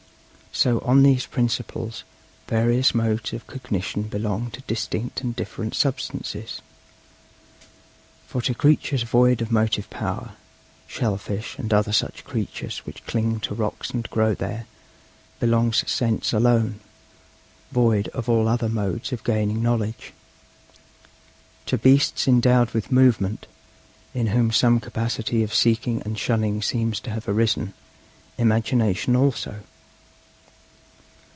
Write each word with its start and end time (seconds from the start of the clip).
So 0.53 0.79
on 0.81 1.01
these 1.01 1.25
principles 1.25 2.03
various 2.45 2.93
modes 2.93 3.31
of 3.31 3.47
cognition 3.47 4.03
belong 4.03 4.51
to 4.51 4.61
distinct 4.63 5.21
and 5.21 5.33
different 5.33 5.73
substances. 5.75 6.61
For 8.27 8.41
to 8.41 8.53
creatures 8.53 9.03
void 9.03 9.41
of 9.41 9.49
motive 9.49 9.89
power 9.89 10.31
shell 10.87 11.17
fish 11.17 11.57
and 11.57 11.73
other 11.73 11.93
such 11.93 12.25
creatures 12.25 12.79
which 12.79 13.05
cling 13.05 13.39
to 13.39 13.55
rocks 13.55 13.91
and 13.91 14.07
grow 14.09 14.35
there 14.35 14.65
belongs 15.39 15.89
Sense 15.89 16.33
alone, 16.33 16.81
void 17.71 18.09
of 18.09 18.27
all 18.27 18.49
other 18.49 18.69
modes 18.69 19.13
of 19.13 19.23
gaining 19.23 19.63
knowledge; 19.63 20.11
to 21.65 21.77
beasts 21.77 22.27
endowed 22.27 22.71
with 22.71 22.91
movement, 22.91 23.47
in 24.13 24.27
whom 24.27 24.51
some 24.51 24.81
capacity 24.81 25.43
of 25.43 25.55
seeking 25.55 26.03
and 26.03 26.19
shunning 26.19 26.61
seems 26.61 26.99
to 26.99 27.09
have 27.09 27.27
arisen, 27.29 27.73
Imagination 28.37 29.15
also. 29.15 29.61